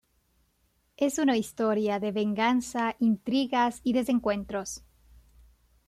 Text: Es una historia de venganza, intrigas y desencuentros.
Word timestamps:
Es 0.97 1.19
una 1.19 1.37
historia 1.37 1.99
de 1.99 2.11
venganza, 2.11 2.95
intrigas 2.97 3.81
y 3.83 3.93
desencuentros. 3.93 4.83